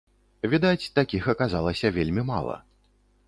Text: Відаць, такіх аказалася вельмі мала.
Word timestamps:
Відаць, 0.53 0.91
такіх 0.99 1.27
аказалася 1.35 1.93
вельмі 1.97 2.25
мала. 2.33 2.57